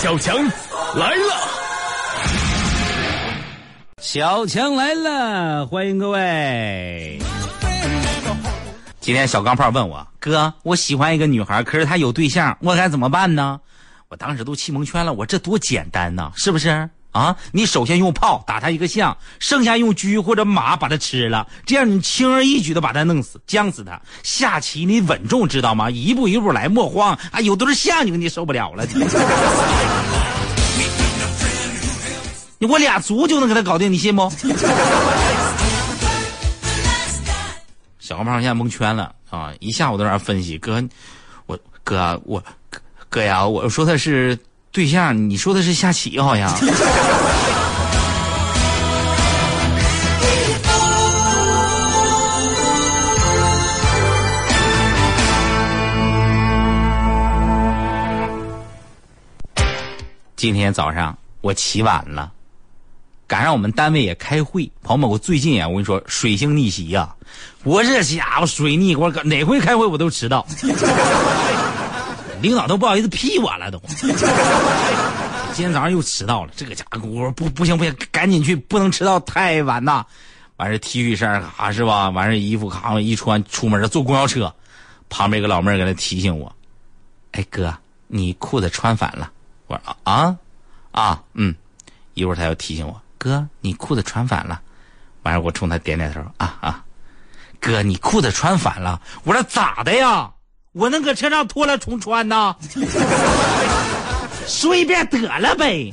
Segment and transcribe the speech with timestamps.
[0.00, 0.36] 小强
[0.96, 1.34] 来了，
[3.98, 7.18] 小强来了，欢迎各位。
[9.00, 13.60] 今天小钢炮问我哥，我喜欢一个女孩，可是她有对象，我该怎么办呢？
[14.08, 16.88] 我当时都气蒙圈了，我这多简单呐，是不是？
[17.14, 24.02] 啊，你首先用炮打他一个象，剩下用车或者马把他吃了，这样你轻而易举的把他弄死，将死他。
[24.24, 25.88] 下棋你稳重知道吗？
[25.88, 27.40] 一步一步来，莫慌啊！
[27.40, 28.84] 有的是象你你受不了了，
[32.58, 34.28] 你我俩卒就能给他搞定，你信不？
[38.00, 39.52] 小胖胖现在蒙圈了啊！
[39.60, 40.82] 一下午都在那分析，哥，
[41.46, 42.42] 我哥我
[43.08, 44.36] 哥呀，我说的是
[44.74, 46.52] 对象，你说的是下棋好像。
[60.34, 62.32] 今天早上我起晚了，
[63.28, 64.68] 赶上我们单位也开会。
[64.82, 67.14] 朋友们，我最近啊，我跟你说，水星逆袭呀、
[67.62, 70.44] 我这家伙水逆，我哪回开会我都迟到，
[72.40, 73.80] 领导都不好意思批我了都。
[75.52, 80.04] 今天早上又迟到了，这个家伙我说不不行不行，赶紧去，不能迟到太晚呐。
[80.56, 82.10] 完事 T 恤衫咔是吧？
[82.10, 84.52] 完事衣服咔一穿出门了，坐公交车，
[85.08, 86.54] 旁边一个老妹儿搁那提醒我
[87.32, 87.76] ：“哎哥，
[88.08, 89.30] 你裤子穿反了。”
[89.66, 90.36] 我说啊啊
[90.92, 91.54] 啊嗯，
[92.14, 94.60] 一会儿他又提醒我：“哥，你裤子穿反了。”
[95.22, 96.84] 完事我冲他点点头啊啊，
[97.60, 99.00] 哥，你裤子穿反了。
[99.22, 100.30] 我说咋的呀？
[100.74, 102.54] 我能搁车上脱了重穿呢？
[104.46, 105.90] 说一遍得了呗。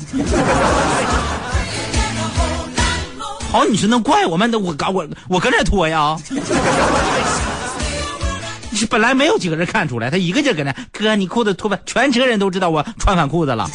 [3.52, 4.52] 好，你说能怪我们？
[4.62, 6.18] 我搞我我搁这脱呀？
[8.72, 13.70] 你本来没有几个人看出来，他一个劲搁那哥，你裤子脱吧，全车人都知道我穿反裤子了。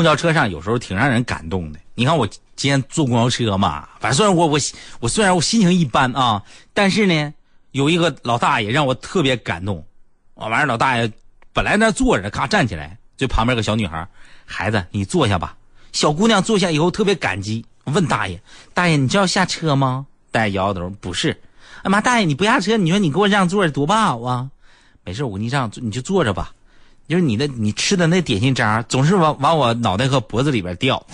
[0.00, 1.78] 公交车上有时候挺让人感动的。
[1.94, 4.58] 你看我今天坐公交车嘛，反正虽然我我
[4.98, 7.34] 我虽然我心情一般啊，但是呢，
[7.72, 9.84] 有一个老大爷让我特别感动。
[10.36, 11.12] 啊，完事儿老大爷
[11.52, 14.08] 本来那坐着，咔站起来，就旁边个小女孩，
[14.46, 15.54] 孩子你坐下吧。
[15.92, 18.40] 小姑娘坐下以后特别感激，问大爷
[18.72, 21.38] ：“大爷，你就要下车吗？”大爷摇摇头，不是。
[21.82, 24.48] 哎妈，大爷你不下车，你说你给我让座多不好啊？
[25.04, 26.54] 没事，我给你让，你就坐着吧。
[27.10, 31.04] 就是你的你吃的那点心渣总是往往我脑袋和脖子里边掉。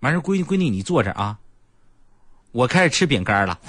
[0.00, 1.34] 完事，闺女闺女你坐着啊，
[2.52, 3.58] 我开始吃饼干了。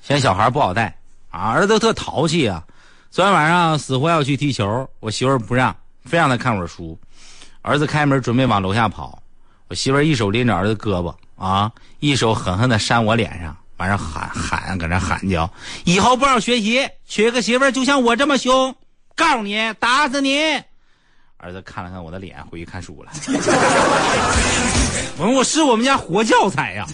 [0.00, 0.96] 现在小孩不好带
[1.30, 2.62] 啊，儿子特淘气啊。
[3.10, 5.74] 昨天晚上死活要去踢球，我媳妇儿不让，
[6.04, 6.98] 非让他看会儿书。
[7.62, 9.22] 儿子开门准备往楼下跑，
[9.68, 15.50] 我媳妇儿一手拎着儿子胳膊啊，一手狠狠的扇我脸上，完事喊喊搁那喊叫，
[15.84, 18.74] 以后不好学习，娶个媳妇儿就像我这么凶，
[19.14, 20.38] 告诉你打死你！
[21.36, 23.10] 儿子看了看我的脸，回去看书了。
[25.16, 26.86] 我说我是我们家活教材呀、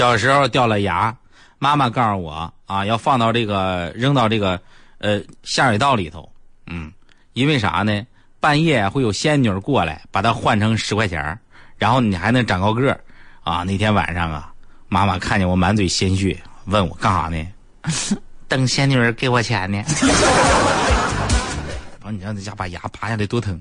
[0.00, 1.14] 小时候掉了牙，
[1.58, 4.58] 妈妈告诉我啊，要放到这个扔到这个
[4.96, 6.26] 呃下水道里头。
[6.68, 6.90] 嗯，
[7.34, 8.06] 因为啥呢？
[8.40, 11.38] 半夜会有仙女过来，把它换成十块钱
[11.76, 12.98] 然后你还能长高个
[13.44, 13.62] 啊。
[13.62, 14.50] 那天晚上啊，
[14.88, 16.34] 妈妈看见我满嘴鲜血，
[16.64, 17.46] 问我干啥呢？
[18.48, 19.84] 等仙女给我钱呢。
[22.00, 23.60] 然后你让那家把牙拔下来多疼。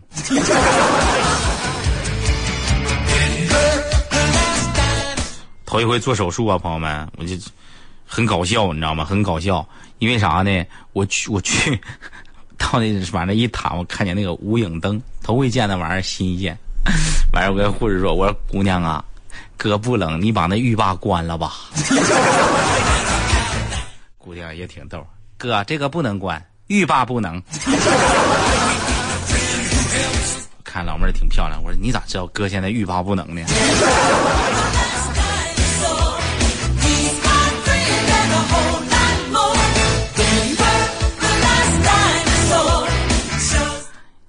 [5.70, 7.36] 头一回做手术啊，朋友们，我就
[8.04, 9.06] 很搞笑，你知道吗？
[9.06, 9.64] 很搞笑，
[10.00, 10.66] 因为啥呢？
[10.94, 11.80] 我去，我去
[12.58, 16.58] 到那往那一躺，我看见那个无影灯，头回见那玩意儿，新鲜。
[17.34, 19.06] 完事我跟护士说：“我说姑娘啊，
[19.58, 21.54] 哥不冷，你把那浴霸关了吧。
[24.18, 25.06] ”姑娘也挺逗，
[25.38, 27.40] 哥这个不能关，浴霸不能。
[30.64, 33.44] 看老妹儿挺漂亮，我说你咋知道哥现在欲罢不能呢？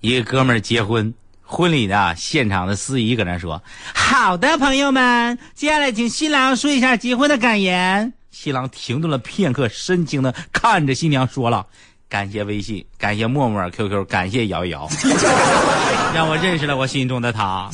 [0.00, 1.12] 一个哥们儿结婚
[1.42, 3.62] 婚礼的现场的司仪搁那说
[3.94, 11.66] ：“好的，朋友们，接下来请新郎说一下结婚的感言。”新郎停顿了片刻，深情的看着新娘说了
[12.08, 14.88] ：“感谢微信，感谢陌陌、QQ，感谢瑶瑶，
[16.14, 17.68] 让我认识了我心中的他。”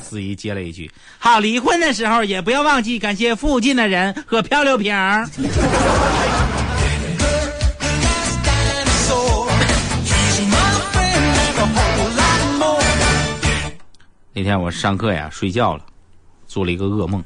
[0.00, 4.94] 司仪接了一句：“好，离婚的时候也不要忘记感谢附近的人和漂流瓶。”
[14.32, 15.84] 那天我上课呀，睡觉了，
[16.46, 17.22] 做了一个噩梦。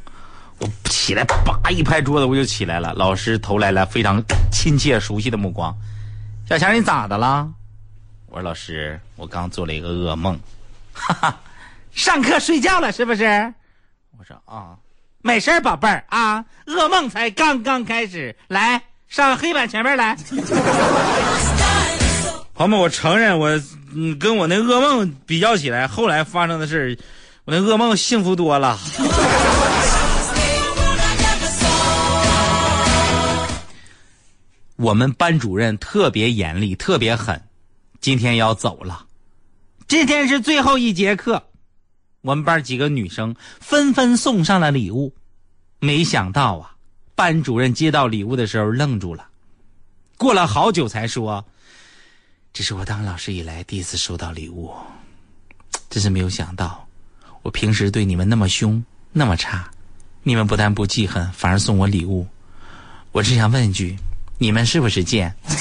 [0.58, 2.94] 我起来，叭一拍桌子，我就起来了。
[2.94, 5.76] 老师投来了非常亲切熟悉的目光
[6.48, 7.50] ：“小强，你咋的了？”
[8.28, 10.38] 我说：“老师，我刚做了一个噩梦。”
[10.94, 11.40] 哈哈，
[11.92, 13.52] 上课睡觉了是不是？
[14.16, 14.76] 我说：“啊，
[15.20, 18.34] 没事宝贝儿啊，噩梦才刚刚开始。
[18.48, 20.16] 来，上黑板前面来。
[22.54, 23.60] ”朋友们，我承认我。
[23.96, 26.98] 嗯，跟我那噩梦比较起来，后来发生的事
[27.44, 28.78] 我那噩梦幸福多了。
[34.76, 37.40] 我们班主任特别严厉，特别狠，
[38.00, 39.06] 今天要走了。
[39.86, 41.44] 今天是最后一节课，
[42.22, 45.14] 我们班几个女生纷纷送上了礼物。
[45.78, 46.74] 没想到啊，
[47.14, 49.28] 班主任接到礼物的时候愣住了，
[50.18, 51.44] 过了好久才说。
[52.54, 54.72] 这是我当老师以来第一次收到礼物，
[55.90, 56.86] 真是没有想到，
[57.42, 58.80] 我平时对你们那么凶
[59.10, 59.68] 那么差，
[60.22, 62.24] 你们不但不记恨，反而送我礼物。
[63.10, 63.96] 我只想问一句，
[64.38, 65.34] 你们是不是贱？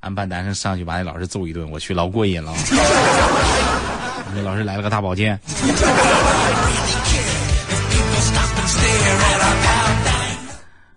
[0.00, 2.52] 俺班男生上去把那老师揍一顿，我去老过瘾了。
[4.34, 5.38] 那老师来了个大保健，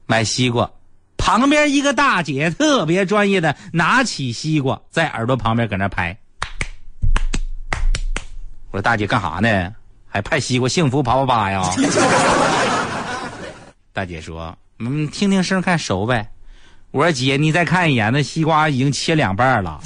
[0.07, 0.67] 买西瓜。
[1.25, 6.15] 旁边一个大姐特别专业的拿起西瓜，在耳朵旁边搁那拍。
[8.69, 9.73] 我说大姐干啥呢？
[10.07, 11.63] 还拍西瓜，幸福啪啪啪呀！
[13.91, 16.29] 大姐说：“嗯，听听声看熟呗。”
[16.93, 19.81] 我说姐，你再看一眼，那西瓜已经切两半了。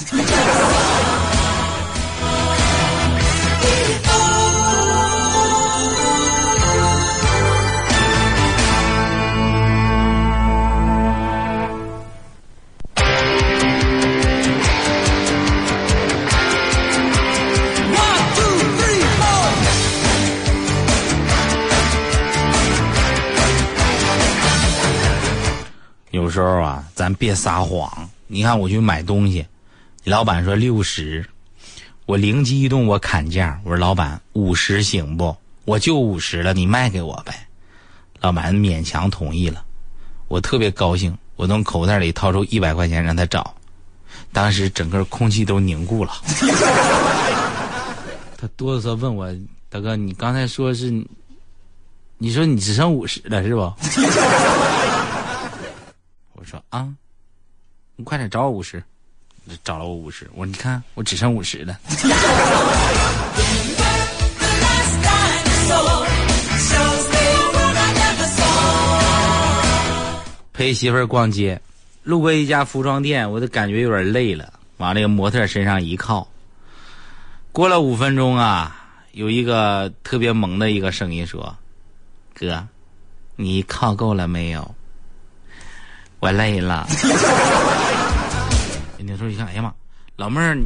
[26.29, 27.91] 有时候啊，咱别撒谎。
[28.27, 29.43] 你看，我去买东西，
[30.03, 31.27] 老板说六十，
[32.05, 35.35] 我灵机一动，我砍价，我说老板五十行不？
[35.65, 37.33] 我就五十了，你卖给我呗。
[38.21, 39.65] 老板勉强同意了，
[40.27, 43.55] 我特别高兴，我从口袋里掏出一百块钱让他找，
[44.31, 46.11] 当时整个空气都凝固了。
[48.37, 49.27] 他哆嗦问我
[49.67, 50.91] 大哥，你刚才说是，
[52.19, 53.61] 你说你只剩五十了是不？
[56.49, 56.91] 说啊，
[57.95, 58.83] 你快点找我五十，
[59.63, 60.27] 找了我五十。
[60.33, 61.79] 我说你看，我只剩五十了。
[70.51, 71.61] 陪媳妇儿逛街，
[72.03, 76.27] 路过一家服装店，我都感觉有点累了，往那个模特身上一靠。
[77.53, 78.75] 过了五分钟啊，
[79.13, 81.55] 有一个特别萌的一个声音说
[82.35, 82.67] ：“哥，
[83.37, 84.75] 你靠够了没有？”
[86.19, 86.87] 我累了。
[88.99, 89.71] 那时候一看，哎呀妈，
[90.17, 90.57] 老妹儿，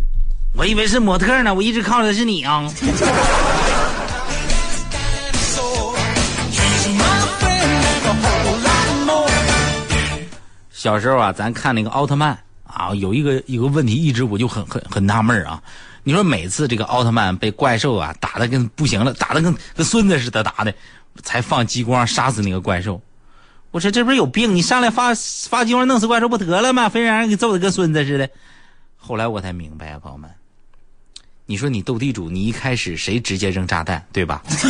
[0.56, 2.70] 我以为是模特呢，我一直靠的是你啊。
[10.72, 15.62] 小时候啊，咱看那个奥特曼啊，有一个一个问题，一直我就很很很纳闷啊。
[16.04, 20.74] 你说每次这个奥特曼被怪兽啊打的跟不行了，打的跟跟孙子似的打的，
[21.24, 23.00] 才放激光杀死那个怪兽。
[23.74, 24.54] 我说这不是有病？
[24.56, 25.16] 你上来发
[25.50, 26.90] 发激光弄死怪兽不得了吗？
[26.90, 28.30] 非让人给揍的跟孙子似的。
[28.96, 30.30] 后来我才明白啊，朋友们，
[31.48, 34.44] 你说你斗地主，你一开始谁直接扔炸弹，对吧？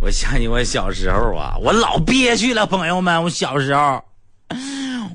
[0.00, 4.04] 我想起我小时候啊，我老憋屈了，朋友们，我小时候，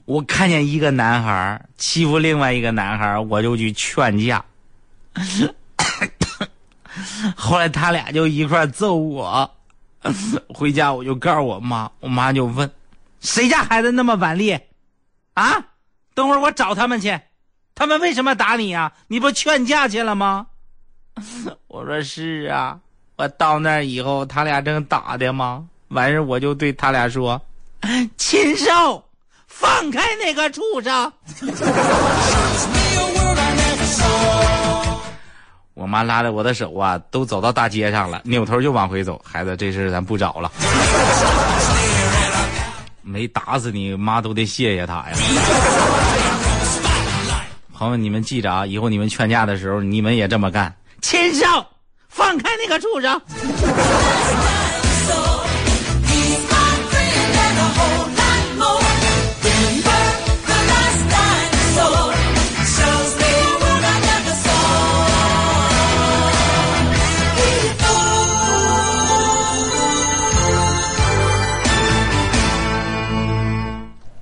[0.04, 4.44] 我看见一个男孩欺负另外一个男孩，我就去劝架。
[7.36, 9.50] 后来他俩就一块揍我，
[10.54, 12.70] 回家我就告诉我妈，我妈就问
[13.22, 14.68] ：“谁家孩子那么顽劣？
[15.34, 15.66] 啊？
[16.14, 17.20] 等会儿我找他们去，
[17.74, 18.94] 他们为什么打你呀？
[19.08, 20.48] 你不劝架去了吗？”
[21.68, 22.80] 我说：“是啊，
[23.16, 25.66] 我到那儿以后，他俩正打的吗？
[25.90, 27.42] 完事我就对他俩说
[28.18, 29.04] ：“禽兽，
[29.48, 31.12] 放开那个畜生！”
[35.76, 39.22] 我妈拉着我的手啊，都走到大街上了，扭头就往回走。
[39.24, 40.50] 孩子，这事咱不找了。
[43.02, 45.12] 没打死你妈都得谢谢他呀。
[47.74, 50.74] 朋友，你们记着啊，以后你们劝架的时候，你们也这么干。
[51.02, 51.46] 禽兽，
[52.08, 53.22] 放开那个畜生！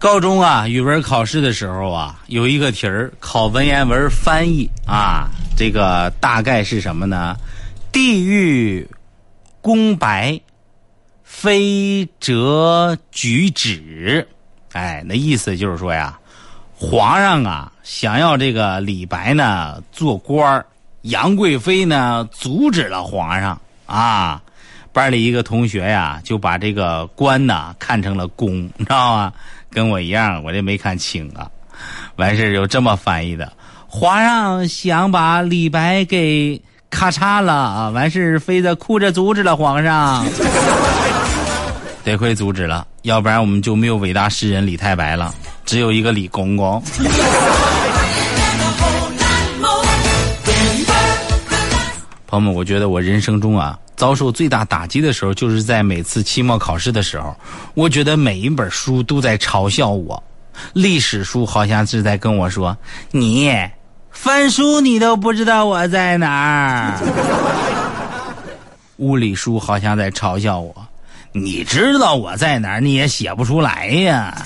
[0.03, 7.37] 高中啊，语文考试的时候啊，有一个题儿考文言文翻译啊，这个大概是什么呢？
[7.89, 8.85] 地狱
[9.61, 10.37] 公白，
[11.23, 14.27] 非折举止。
[14.73, 16.19] 哎，那意思就是说呀，
[16.75, 20.65] 皇上啊想要这个李白呢做官儿，
[21.03, 24.41] 杨贵妃呢阻止了皇上啊。
[24.91, 29.33] 班里一个同学呀就把这个官呢看成了公，知道吗？
[29.73, 31.49] 跟我一样，我这没看清啊。
[32.17, 33.51] 完事儿就这么翻译的：
[33.87, 37.89] 皇上想把李白给咔嚓了啊！
[37.89, 40.23] 完事非得哭着阻止了皇上，
[42.05, 45.33] 得亏阻止了，要不然我们就没有伟大诗人李太白了，
[45.65, 46.81] 只有一个李公公。
[52.27, 53.77] 朋友们，我觉得我人生中啊。
[54.03, 57.33] 遭受最大打击的时候，就是在每次期末考试的时候。
[57.73, 60.21] 我觉得每一本书都在嘲笑我，
[60.73, 62.77] 历史书好像是在跟我说
[63.11, 63.49] ：“你
[64.11, 66.99] 翻书你都不知道我在哪儿。”
[68.99, 70.75] 物理书好像在嘲笑我
[71.31, 74.37] ：“你知道我在哪儿，你也写不出来呀。”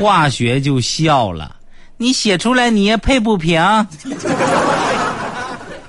[0.00, 1.54] 化学就笑了
[2.00, 3.62] ：“你写出来你也配不平。”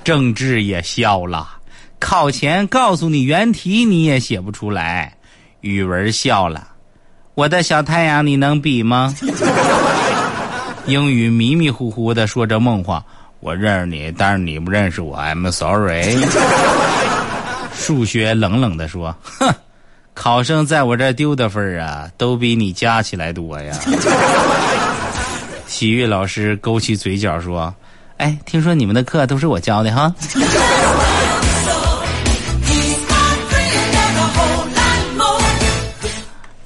[0.04, 1.55] 政治也笑了。
[1.98, 5.16] 考前告诉你原题你也写不出来，
[5.60, 6.68] 语文笑了，
[7.34, 9.14] 我的小太阳你能比吗？
[10.86, 13.04] 英语迷迷糊糊的说着梦话，
[13.40, 16.16] 我认识你，但是你不认识我，I'm sorry。
[17.74, 19.52] 数学冷冷的说，哼，
[20.14, 23.76] 考生在我这丢的分啊，都比你加起来多呀。
[25.66, 27.74] 体育老师勾起嘴角说，
[28.18, 30.14] 哎，听说你们的课都是我教的哈。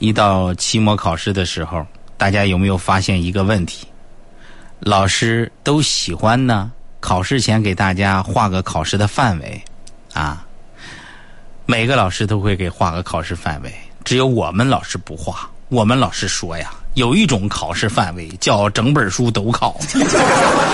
[0.01, 3.87] 一到期末考试的时候，大家有没有发现一个问题？
[4.79, 9.63] 老师都喜欢呢，考试前给大家画个考试的范围，
[10.15, 10.43] 啊，
[11.67, 13.71] 每个老师都会给画个考试范围，
[14.03, 15.47] 只有我们老师不画。
[15.69, 19.79] 我们老师说呀，有一种考试范围叫整本书都考。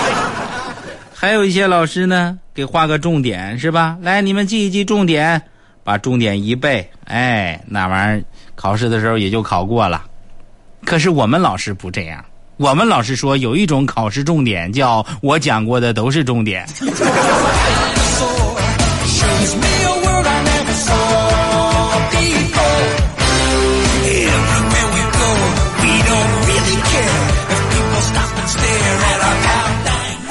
[1.13, 3.97] 还有一些老师呢，给画个重点是吧？
[4.01, 5.41] 来，你们记一记重点，
[5.83, 8.23] 把重点一背，哎，那玩意儿。
[8.57, 10.03] 考试的时候也就考过了，
[10.83, 12.25] 可是我们老师不这样。
[12.57, 16.67] 我们老师说有一种考试重点，叫我讲过的都是重点。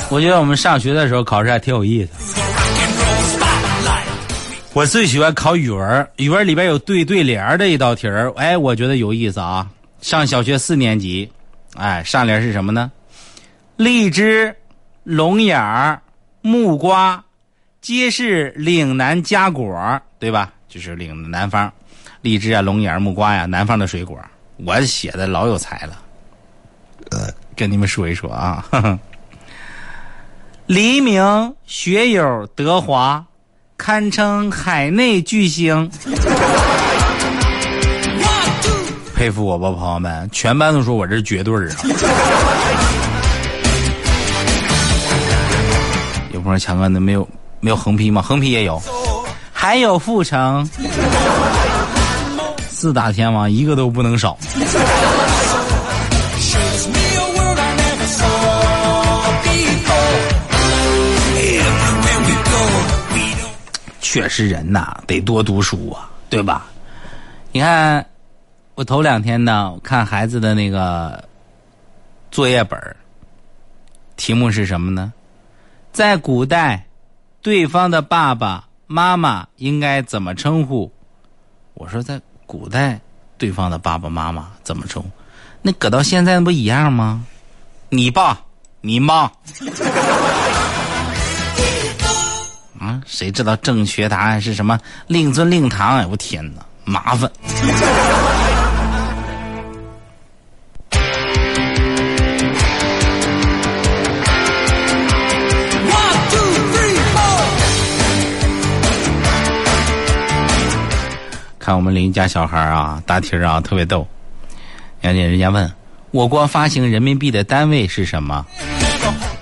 [0.08, 2.25] 我觉得我们上学的时候考试还挺有意思。
[4.76, 9.66] 我最喜欢考语文，语文里边有对对联的一道题儿，哎，我觉得有意思啊。
[10.02, 11.32] 上小学四年级，
[11.76, 12.92] 哎，上联是什么呢？
[13.78, 14.54] 荔枝、
[15.02, 15.98] 龙眼儿、
[16.42, 17.24] 木瓜，
[17.80, 20.52] 皆是岭南佳果，对吧？
[20.68, 21.72] 就是岭南方，
[22.20, 24.20] 荔枝啊、龙眼、木瓜呀，南方的水果。
[24.58, 26.02] 我写的老有才了，
[27.12, 28.62] 呃，跟你们说一说啊。
[30.66, 33.24] 黎明学友德华。
[33.78, 35.90] 堪称海内巨星，
[39.14, 40.28] 佩服我吧，朋友们！
[40.32, 41.76] 全班都说我这是绝对儿啊。
[46.32, 47.28] 有朋友强哥，那没有
[47.60, 48.22] 没有横批吗？
[48.22, 48.82] 横批也有，
[49.52, 50.68] 还有阜城
[52.68, 54.38] 四大天王，一个都不能少。
[64.16, 66.68] 确实，人呐得多读书啊，对吧？
[67.52, 68.06] 你看，
[68.74, 71.22] 我头两天呢，看孩子的那个
[72.30, 72.80] 作业本
[74.16, 75.12] 题目是什么呢？
[75.92, 76.86] 在古代，
[77.42, 80.90] 对方的爸爸妈妈应该怎么称呼？
[81.74, 82.98] 我说在古代，
[83.36, 85.10] 对方的爸爸妈妈怎么称呼？
[85.60, 87.22] 那搁到现在那不一样吗？
[87.90, 88.40] 你爸，
[88.80, 89.30] 你妈。
[93.06, 94.78] 谁知道正确答案是什么？
[95.06, 95.96] 令尊令堂？
[95.96, 97.30] 哎，我天哪，麻烦。
[111.58, 114.06] 看我们邻家小孩啊，大题啊特别逗。
[115.00, 115.72] 人家人家问，
[116.10, 118.44] 我国发行人民币的单位是什么？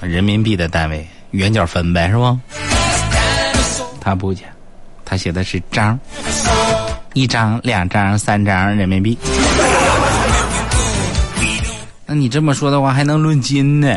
[0.00, 2.38] 人民币的单位元角分呗，是不？
[4.04, 4.44] 他不讲，
[5.02, 5.98] 他写的是张，
[7.14, 9.16] 一张、两张、三张人民币。
[12.04, 13.96] 那你这么说的话，还能论斤呢？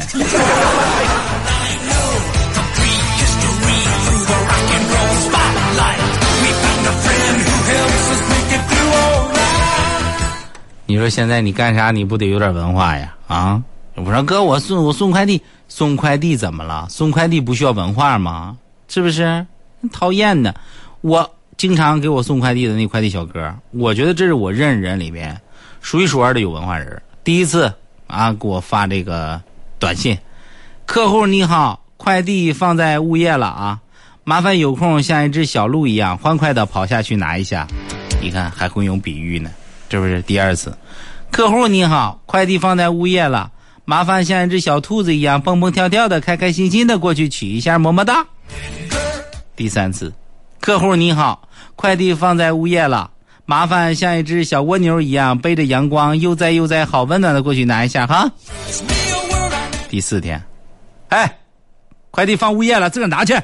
[10.85, 13.13] 你说现在你干啥你不得有点文化呀？
[13.27, 13.61] 啊！
[13.95, 16.87] 我说哥，我送我送快递，送快递怎么了？
[16.89, 18.55] 送快递不需要文化吗？
[18.87, 19.45] 是不是？
[19.89, 20.53] 讨厌的！
[21.01, 25.39] 我经常给我送快递的那快递小哥，我觉得这是我认识人里边
[25.81, 27.01] 数一数二的有文化人。
[27.23, 27.71] 第一次
[28.07, 29.41] 啊，给我发这个
[29.79, 30.17] 短信
[30.85, 33.79] ：“客户你好，快递放在物业了啊，
[34.23, 37.67] 麻烦有空像一只小鹿一样欢快的跑下去拿一下。”
[38.21, 39.51] 你看还会用比喻呢。
[39.89, 40.77] 这不是第二次，
[41.31, 43.51] 客户你好，快递放在物业了，
[43.85, 48.25] 麻烦像一只小兔子一样蹦蹦跳跳的、开开心心的过去取一下，么么哒。
[49.57, 50.13] 第三次，
[50.61, 53.09] 客户你好，快递放在物业了，
[53.43, 58.29] 麻烦像一只小蜗牛一样背着阳光悠哉悠哉、好温暖的过去拿一下哈。
[59.89, 60.39] 第四天，
[61.09, 61.39] 哎，
[62.11, 63.35] 快递放物业了，自个拿去。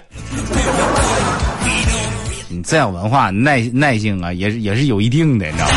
[2.47, 5.73] 你再有文化、耐耐性啊，也是也是有一定的，你知道吗？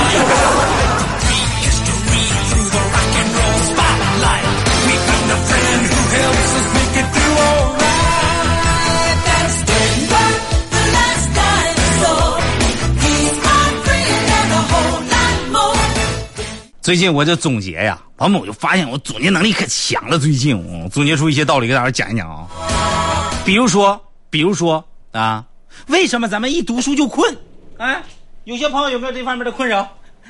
[16.87, 20.20] 最近我就总结呀，王某，就发现我总结能力可强了。
[20.20, 22.46] 最近我总结出一些道理，给大家讲一讲啊。
[23.44, 25.44] 比如说，比如说啊。
[25.88, 27.37] 为什么咱们一读书就困？
[27.79, 28.01] 哎，
[28.44, 29.85] 有些朋友有没有这方面的困扰？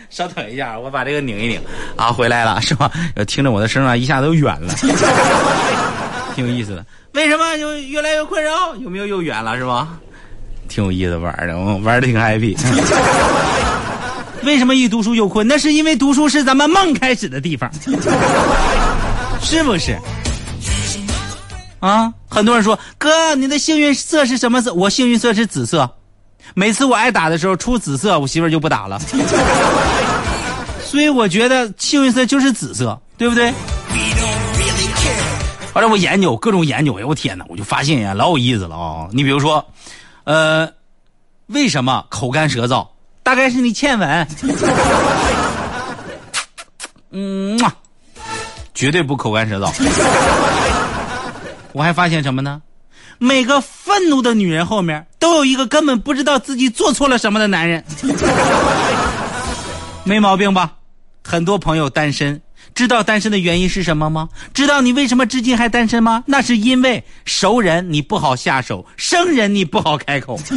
[0.08, 1.60] 稍等一下，我把这个拧一拧
[1.94, 2.90] 啊，回来了是吧？
[3.26, 4.72] 听着我的声啊，一下子又远了，
[6.34, 6.86] 挺有意思的。
[7.12, 8.74] 为什么就越来越困扰？
[8.76, 9.98] 有没有又远了是吧？
[10.70, 12.56] 挺有意思玩的，我玩的挺 happy。
[14.46, 15.46] 为什么一读书就困？
[15.48, 17.68] 那是因为读书是咱们梦开始的地方，
[19.42, 19.98] 是不是？
[21.80, 24.72] 啊，很多人说哥，你的幸运色是什么色？
[24.72, 25.90] 我幸运色是紫色。
[26.54, 29.00] 每次我挨打的时候出紫色，我媳妇就不打了。
[30.84, 33.52] 所以我觉得幸运色就是紫色，对不对？
[35.74, 39.08] 完了，我研究各种研究，哎，我天哪，我就发现呀，老有意思了啊！
[39.12, 39.66] 你比如说，
[40.22, 40.70] 呃，
[41.48, 42.86] 为什么口干舌燥？
[43.26, 44.28] 大概是你欠吻。
[47.10, 47.58] 嗯，
[48.72, 49.68] 绝对不口干舌燥。
[51.72, 52.62] 我还发现什么呢？
[53.18, 57.82] 每个愤怒的女人后面都有一个根本不知道自己做错了什么的男人，
[60.04, 60.74] 没毛病吧？
[61.24, 62.40] 很多朋友单身，
[62.76, 64.28] 知道单身的原因是什么吗？
[64.54, 66.22] 知道你为什么至今还单身吗？
[66.28, 70.38] 那是因为熟人你不好下手，生人你不好开口，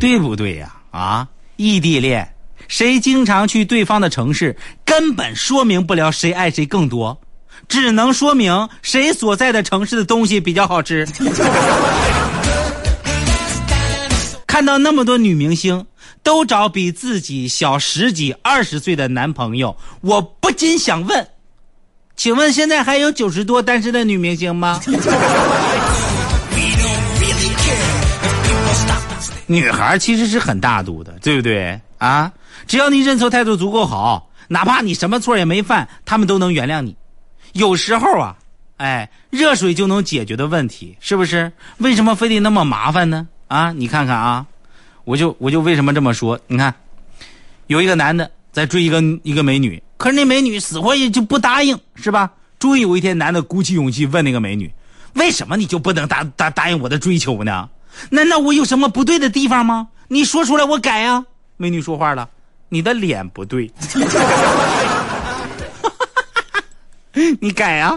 [0.00, 0.74] 对不对呀？
[0.90, 2.34] 啊，异地恋，
[2.68, 7.20] 谁经常去对方的城市，根本说明不了谁爱谁更多。
[7.66, 11.06] 只能说明谁所在的城市的东西比较好吃。
[14.46, 15.84] 看到那么多女明星
[16.22, 21.28] 都找比自己小十几、二十岁的男朋友，我不禁想问：
[22.16, 24.80] 请问现在还有九十多单身的女明星吗？
[29.48, 32.32] 女孩其实是很大度的，对不对啊？
[32.66, 36.94] 只要你认错态度足够好，哪怕你什么错也没犯，他们都能原谅你。
[37.54, 38.36] 有时候啊，
[38.76, 41.50] 哎，热水就能解决的问题，是不是？
[41.78, 43.26] 为什么非得那么麻烦呢？
[43.48, 44.46] 啊，你看看啊，
[45.04, 46.38] 我就我就为什么这么说？
[46.46, 46.74] 你看，
[47.66, 52.30] 有一个男的在追一个一个美女，可是那美女死活也就不答应，是吧？
[52.58, 54.70] 终于有一天，男的鼓起勇气问那个美女
[55.14, 57.68] ：“为什么你就不能答答答应我的追求呢？
[58.10, 59.88] 难道我有什么不对的地方吗？
[60.08, 61.24] 你说出来，我改呀。”
[61.56, 62.28] 美女说话了
[62.70, 63.70] ：“你的脸不对。
[67.40, 67.94] ”你改啊！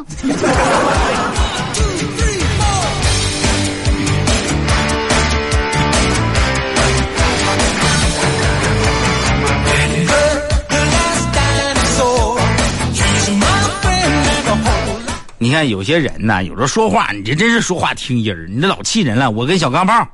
[15.42, 19.32] 你看有些人呐，有时候说话，你这真是说话听音儿，你这老气人了。
[19.32, 20.08] 我跟小钢炮，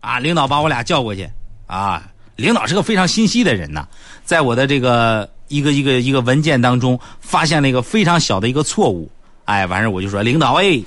[0.00, 1.26] 啊，领导把我俩叫过去，
[1.66, 2.02] 啊，
[2.36, 3.86] 领导是个非常心细的人呐，
[4.26, 9.10] 在我的这个一个一个一个文件当中发现了一个非常小的一个错误，
[9.46, 10.82] 哎，完事我就说领导哎，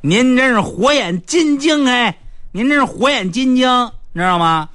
[0.00, 2.18] 您这是火眼金睛哎，
[2.50, 3.68] 您这是火眼金睛，
[4.12, 4.68] 你知道吗？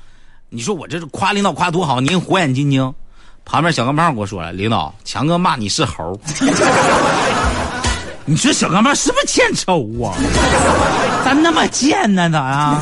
[0.48, 2.94] 你说我这是夸领导夸多好，您火眼金睛。
[3.44, 6.18] 旁边小钢炮跟我说了，领导强哥骂你是猴。
[8.28, 10.18] 你说小钢炮是不是欠抽啊？
[11.24, 12.28] 咋那么贱呢？
[12.32, 12.82] 咋呀？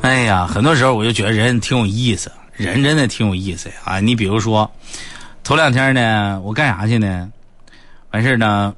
[0.00, 3.70] 哎呀，很多时候我就觉得人挺有意思，人真的挺有意思！
[3.84, 4.70] 啊，你比如说，
[5.44, 7.30] 头两天呢，我干啥去呢？
[8.12, 8.74] 完事呢，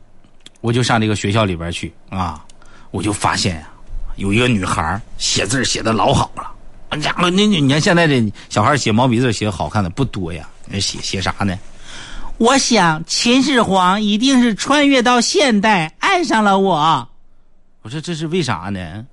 [0.61, 2.43] 我就上这个学校里边去啊，
[2.91, 3.69] 我就发现呀。
[4.19, 6.51] 有一个女孩写字写的老好了，
[6.89, 10.47] 哎家伙，那你你看现在这小孩写毛笔字写的好看的不多呀？
[10.67, 11.57] 那写写啥呢？
[12.37, 17.09] 我想秦始皇一定是穿越到现代爱上了我。
[17.83, 19.07] 我说这是为啥呢？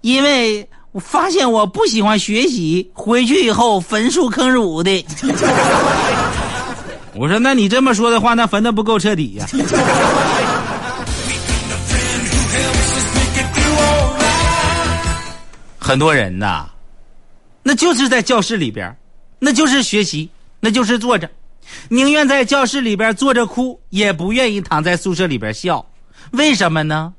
[0.00, 5.04] 因为我发现我不喜欢学习，回去以后焚书坑儒的。
[7.14, 9.46] 我说那你这么说的话，那焚的不够彻底呀。
[15.90, 16.66] 很多人呐，
[17.64, 18.96] 那就是在教室里边，
[19.40, 21.28] 那就是学习，那就是坐着，
[21.88, 25.84] 宁愿在教室里边坐着哭，也不愿意躺在宿舍里边笑。
[26.30, 27.12] 为什么呢？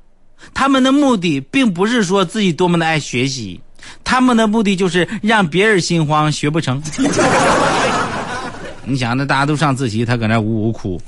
[0.54, 3.60] 他们的目的并不是说自己多么的爱学习，
[4.02, 6.82] 他们的目的就是让别人心慌，学不成。
[8.86, 10.98] 你想，那大家都上自习，他搁那呜呜哭。